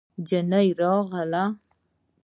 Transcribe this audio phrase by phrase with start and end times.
[0.21, 1.43] نجلۍ راغله.